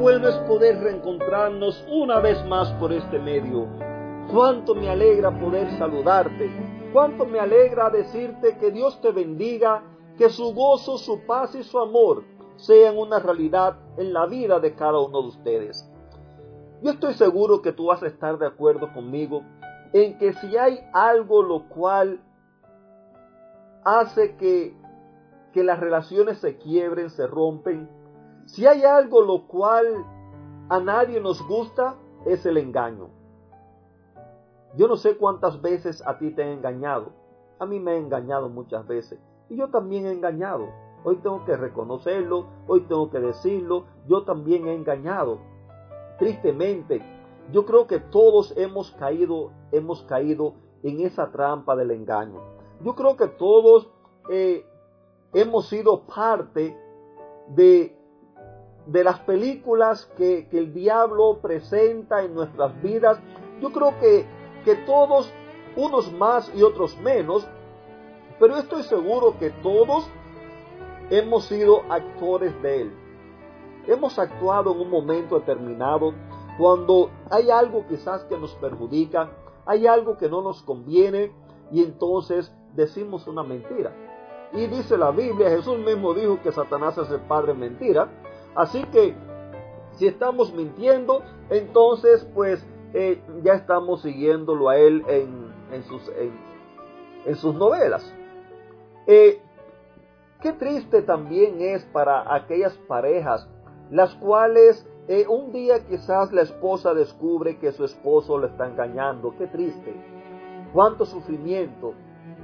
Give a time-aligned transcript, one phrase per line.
[0.00, 3.68] Qué bueno es poder reencontrarnos una vez más por este medio.
[4.32, 6.50] Cuánto me alegra poder saludarte.
[6.90, 9.82] Cuánto me alegra decirte que Dios te bendiga,
[10.16, 12.24] que su gozo, su paz y su amor
[12.56, 15.86] sean una realidad en la vida de cada uno de ustedes.
[16.80, 19.42] Yo estoy seguro que tú vas a estar de acuerdo conmigo
[19.92, 22.22] en que si hay algo lo cual
[23.84, 24.74] hace que,
[25.52, 27.99] que las relaciones se quiebren, se rompen,
[28.52, 30.04] si hay algo lo cual
[30.68, 31.94] a nadie nos gusta,
[32.26, 33.08] es el engaño.
[34.76, 37.12] Yo no sé cuántas veces a ti te he engañado.
[37.60, 39.20] A mí me he engañado muchas veces.
[39.48, 40.68] Y yo también he engañado.
[41.04, 43.84] Hoy tengo que reconocerlo, hoy tengo que decirlo.
[44.08, 45.38] Yo también he engañado.
[46.18, 47.02] Tristemente,
[47.52, 52.40] yo creo que todos hemos caído, hemos caído en esa trampa del engaño.
[52.82, 53.88] Yo creo que todos
[54.28, 54.64] eh,
[55.34, 56.76] hemos sido parte
[57.48, 57.99] de
[58.86, 63.18] de las películas que, el diablo presenta en nuestras vidas,
[63.60, 64.26] yo creo que,
[64.64, 65.32] que todos,
[65.76, 67.46] unos más y otros menos,
[68.38, 70.08] pero estoy seguro que todos
[71.10, 72.92] hemos sido actores de él.
[73.86, 76.14] Hemos actuado en un momento determinado
[76.58, 79.30] cuando hay algo quizás que nos perjudica,
[79.66, 81.32] hay algo que no nos conviene
[81.70, 83.94] y entonces decimos una mentira.
[84.52, 88.08] Y dice la Biblia, Jesús mismo dijo que Satanás es el padre mentira,
[88.54, 89.14] Así que
[89.92, 96.10] si estamos mintiendo, entonces pues eh, ya estamos siguiéndolo a él en, sus,
[97.24, 98.14] en, sus, novelas.
[99.06, 99.40] Eh,
[100.40, 103.48] qué triste también es para aquellas parejas
[103.90, 109.34] las cuales eh, un día quizás la esposa descubre que su esposo le está engañando.
[109.36, 109.92] Qué triste.
[110.72, 111.94] Cuánto sufrimiento.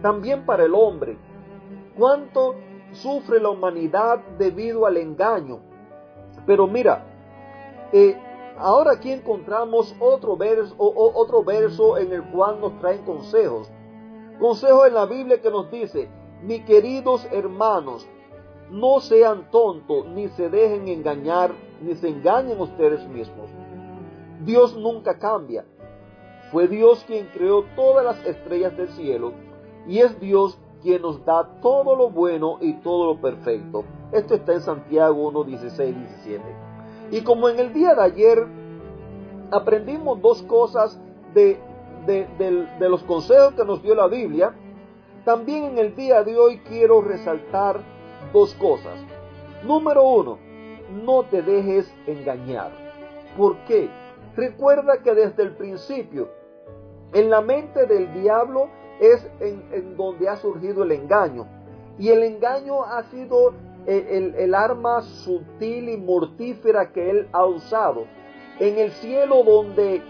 [0.00, 1.18] También para el hombre.
[1.96, 2.54] Cuánto
[2.92, 5.60] sufre la humanidad debido al engaño.
[6.46, 7.04] Pero mira,
[7.92, 8.16] eh,
[8.58, 13.70] ahora aquí encontramos otro verso, otro verso en el cual nos traen consejos.
[14.38, 16.08] Consejos en la Biblia que nos dice,
[16.42, 18.06] mis queridos hermanos,
[18.70, 23.50] no sean tontos, ni se dejen engañar, ni se engañen ustedes mismos.
[24.44, 25.64] Dios nunca cambia.
[26.50, 29.32] Fue Dios quien creó todas las estrellas del cielo
[29.86, 33.84] y es Dios quien nos da todo lo bueno y todo lo perfecto.
[34.12, 36.44] Esto está en Santiago 1, 16, 17.
[37.10, 38.46] Y como en el día de ayer
[39.50, 41.00] aprendimos dos cosas
[41.32, 41.58] de,
[42.06, 44.54] de los consejos que nos dio la Biblia,
[45.24, 47.80] también en el día de hoy quiero resaltar
[48.34, 49.00] dos cosas.
[49.64, 50.38] Número uno,
[51.02, 52.72] no te dejes engañar.
[53.38, 53.88] ¿Por qué?
[54.36, 56.28] Recuerda que desde el principio,
[57.14, 58.68] en la mente del diablo
[59.00, 61.46] es en, donde ha surgido el engaño.
[61.98, 63.54] Y el engaño ha sido
[63.86, 68.04] el, el, arma sutil y mortífera que él ha usado.
[68.58, 70.02] En el cielo donde,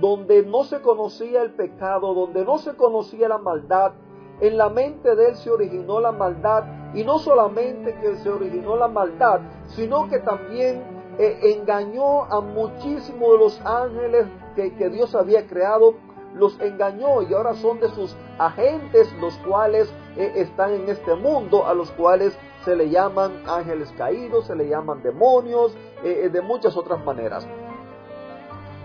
[0.00, 3.92] donde no se conocía el pecado, donde no se conocía la maldad,
[4.40, 6.64] en la mente de él se originó la maldad.
[6.94, 10.82] Y no solamente que se originó la maldad, sino que también
[11.18, 15.94] eh, engañó a muchísimos de los ángeles que, que Dios había creado
[16.34, 21.66] los engañó y ahora son de sus agentes los cuales eh, están en este mundo,
[21.66, 26.40] a los cuales se le llaman ángeles caídos, se le llaman demonios, eh, eh, de
[26.40, 27.46] muchas otras maneras.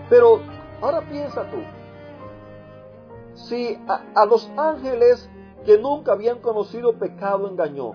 [0.09, 0.39] Pero
[0.81, 1.57] ahora piensa tú,
[3.35, 5.29] si a, los ángeles
[5.65, 7.91] que nunca habían conocido pecado engañó,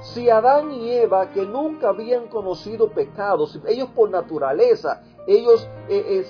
[0.00, 5.68] si Adán y Eva que nunca habían conocido pecado, ellos por naturaleza, ellos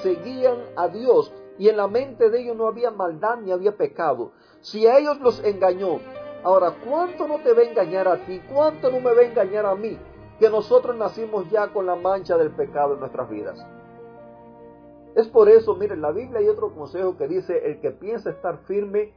[0.00, 4.32] seguían a Dios, y en la mente de ellos no había maldad ni había pecado.
[4.60, 6.00] Si a ellos los engañó,
[6.44, 8.40] ahora, ¿cuánto no te va a engañar a ti?
[8.52, 9.98] ¿Cuánto no me va a engañar a mí?
[10.38, 13.66] Que nosotros nacimos ya con la mancha del pecado en nuestras vidas.
[15.16, 18.58] Es por eso, miren, la Biblia hay otro consejo que dice, el que piensa estar
[18.66, 19.12] firme,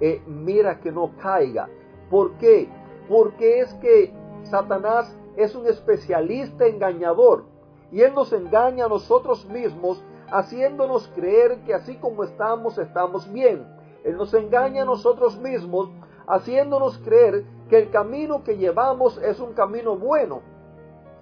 [0.00, 1.68] eh, mira que no caiga.
[2.10, 2.68] ¿Por qué?
[3.08, 4.12] Porque es que
[4.42, 7.44] Satanás es un especialista engañador
[7.92, 10.02] y él nos engaña a nosotros mismos
[10.34, 13.64] haciéndonos creer que así como estamos, estamos bien.
[14.02, 15.90] Él nos engaña a nosotros mismos,
[16.26, 20.42] haciéndonos creer que el camino que llevamos es un camino bueno.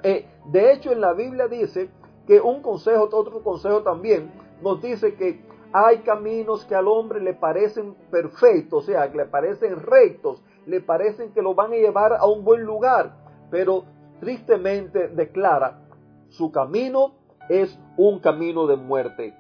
[0.02, 1.90] Eh, de hecho, en la Biblia dice
[2.26, 4.32] que un consejo, otro consejo también,
[4.62, 9.24] nos dice que Hay caminos que al hombre le parecen perfectos, o sea, que le
[9.24, 13.14] parecen rectos, le parecen que lo van a llevar a un buen lugar,
[13.50, 13.84] pero
[14.20, 15.80] tristemente declara,
[16.28, 19.34] su camino es un camino de muerte.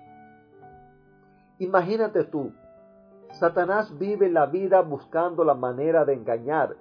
[1.58, 2.52] Imagínate tú,
[3.32, 6.76] Satanás vive la vida buscando la manera de engañar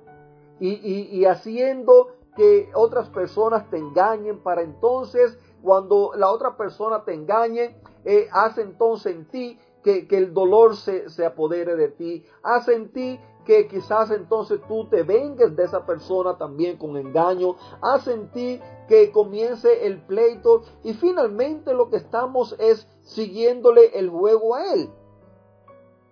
[0.59, 7.75] y, haciendo que otras personas te engañen para entonces, cuando la otra persona te engañe,
[8.05, 13.19] eh, hace entonces en ti que, el dolor se, apodere de ti, hace en ti
[13.45, 18.61] que quizás entonces tú te vengues de esa persona también con engaño, hace en ti
[18.87, 24.89] que comience el pleito y finalmente lo que estamos es siguiéndole el juego a él.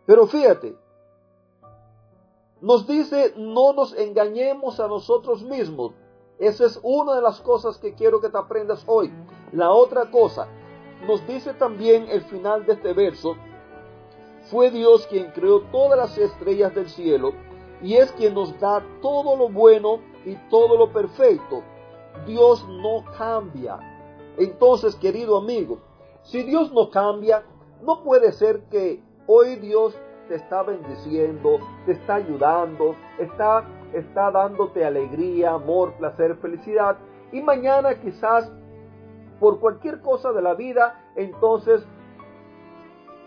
[0.06, 0.76] Pero fíjate,
[2.62, 5.94] nos dice no nos engañemos a nosotros mismos.
[6.40, 9.14] Esa es una de las cosas que quiero que te aprendas hoy.
[9.52, 10.48] La otra cosa,
[11.06, 13.36] nos dice también el final de este verso,
[14.52, 17.34] fue Dios quien creó todas las estrellas del cielo
[17.82, 21.64] y es quien nos da todo lo bueno y todo lo perfecto.
[22.26, 23.78] Dios no cambia.
[24.38, 25.80] Entonces, querido amigo,
[26.24, 27.44] si Dios no cambia,
[27.82, 29.98] no puede ser que hoy Dios
[30.28, 36.98] te está bendiciendo, te está ayudando, está, está dándote alegría, amor, placer, felicidad.
[37.32, 38.52] Y mañana quizás
[39.40, 41.86] por cualquier cosa de la vida, entonces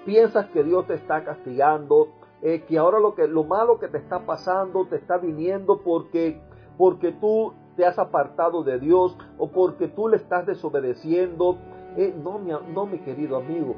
[0.04, 2.08] piensas que Dios te está castigando,
[2.42, 6.40] eh, que ahora lo, que, lo malo que te está pasando te está viniendo porque,
[6.76, 11.58] porque tú te has apartado de Dios o porque tú le estás desobedeciendo.
[11.96, 13.76] Eh, no, mi, no, mi querido amigo,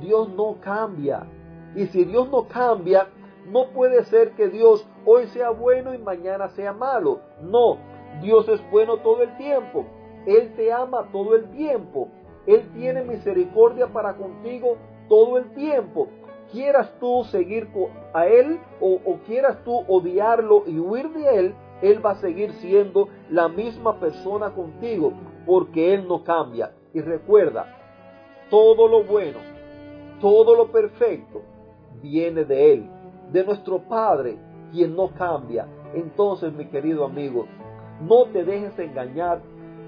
[0.00, 1.26] Dios no cambia.
[1.74, 3.08] Y si Dios no cambia,
[3.50, 7.20] no puede ser que Dios hoy sea bueno y mañana sea malo.
[7.42, 7.78] No,
[8.22, 9.84] Dios es bueno todo el tiempo.
[10.26, 12.08] Él te ama todo el tiempo.
[12.46, 14.76] Él tiene misericordia para contigo
[15.08, 16.08] todo el tiempo.
[16.52, 17.68] Quieras tú seguir
[18.12, 23.08] a Él o, quieras tú odiarlo y huir de Él, Él va a seguir siendo
[23.30, 25.12] la misma persona contigo
[25.46, 26.72] porque Él no cambia.
[26.92, 27.66] Y recuerda,
[28.50, 29.38] todo lo bueno,
[30.20, 31.42] todo lo perfecto
[32.00, 32.90] viene de Él,
[33.32, 34.36] de nuestro Padre,
[34.70, 35.66] quien no cambia.
[35.94, 37.46] Entonces, mi querido amigo,
[38.00, 39.40] no te dejes engañar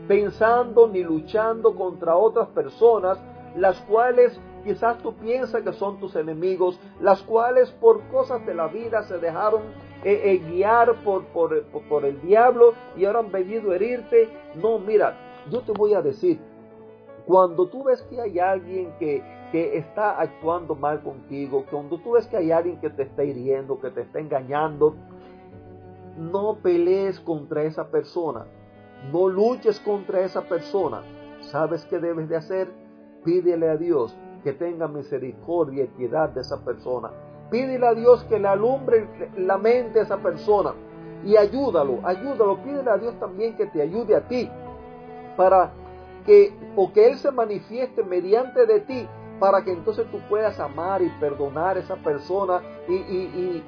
[0.09, 3.19] pensando ni luchando contra otras personas,
[3.57, 8.67] las cuales quizás tú piensas que son tus enemigos, las cuales por cosas de la
[8.67, 9.63] vida se dejaron
[10.05, 14.29] eh, eh, guiar por, por, por el diablo y ahora han venido a herirte.
[14.57, 15.17] No, mira,
[15.51, 16.41] yo te voy a decir,
[17.27, 19.23] cuando tú ves que hay alguien que,
[19.53, 23.81] que está actuando mal contigo, cuando tú ves que hay alguien que te está hiriendo,
[23.81, 24.97] que te está engañando,
[26.19, 28.47] no pelees contra esa persona,
[29.13, 31.03] no luches contra esa persona.
[31.41, 32.69] ¿Sabes qué debes de hacer?
[33.23, 37.11] Pídele a Dios que tenga misericordia y piedad de esa persona.
[37.51, 40.73] Pídele a Dios que le alumbre la mente a esa persona
[41.25, 42.63] y ayúdalo, ayúdalo.
[42.63, 44.49] Pídele a Dios también que te ayude a ti
[45.37, 45.73] para
[46.25, 49.09] que o que Él se manifieste mediante de ti
[49.41, 53.65] para que entonces tú puedas amar y perdonar a esa persona y,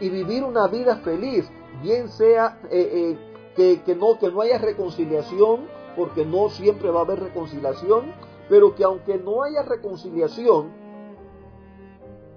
[0.00, 1.50] vivir una vida feliz,
[1.82, 3.16] bien sea eh,
[3.56, 8.12] eh, que, no, que no haya reconciliación, porque no siempre va a haber reconciliación,
[8.50, 10.72] pero que aunque no haya reconciliación,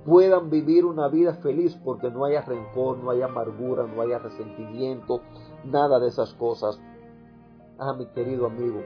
[0.05, 5.21] puedan vivir una vida feliz porque no haya rencor, no haya amargura, no haya resentimiento,
[5.65, 6.79] nada de esas cosas.
[7.79, 8.81] Ah, mi querido amigo,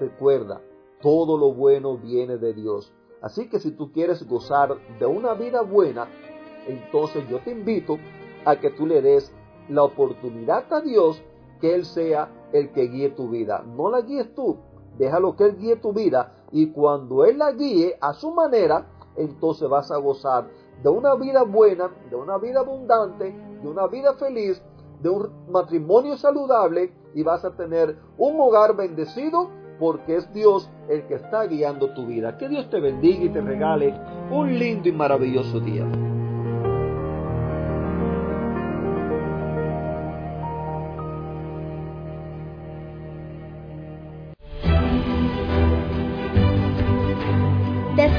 [0.00, 0.62] recuerda,
[1.02, 2.94] todo lo bueno viene de Dios.
[3.20, 6.08] Así que si tú quieres gozar de una vida buena,
[6.66, 7.98] entonces yo te invito
[8.46, 9.30] a que tú le des
[9.68, 11.22] la oportunidad a Dios
[11.60, 13.62] que Él sea el que guíe tu vida.
[13.66, 14.58] No la guíes tú,
[15.02, 19.68] déjalo que Él guíe tu vida y cuando Él la guíe a su manera, entonces
[19.68, 20.46] vas a gozar
[20.80, 24.62] de una vida buena, de una vida abundante, de una vida feliz,
[25.00, 29.48] de un matrimonio saludable y vas a tener un hogar bendecido
[29.80, 32.38] porque es Dios el que está guiando tu vida.
[32.38, 33.92] Que Dios te bendiga y te regale
[34.30, 35.84] un lindo y maravilloso día.